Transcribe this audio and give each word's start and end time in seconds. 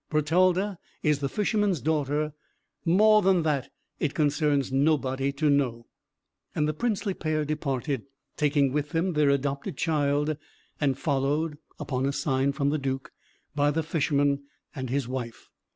Bertalda 0.09 0.79
is 1.03 1.19
the 1.19 1.29
Fisherman's 1.29 1.79
daughter; 1.79 2.33
more 2.83 3.21
than 3.21 3.43
that, 3.43 3.69
it 3.99 4.15
concerns 4.15 4.71
nobody 4.71 5.31
to 5.33 5.47
know." 5.47 5.85
And 6.55 6.67
the 6.67 6.73
princely 6.73 7.13
pair 7.13 7.45
departed, 7.45 8.05
taking 8.35 8.71
with 8.73 8.89
them 8.93 9.13
their 9.13 9.29
adopted 9.29 9.77
child, 9.77 10.35
and 10.79 10.97
followed 10.97 11.59
(upon 11.79 12.07
a 12.07 12.13
sign 12.13 12.51
from 12.51 12.71
the 12.71 12.79
Duke) 12.79 13.11
by 13.53 13.69
the 13.69 13.83
Fisherman 13.83 14.43
and 14.75 14.89
his 14.89 15.07
wife. 15.07 15.49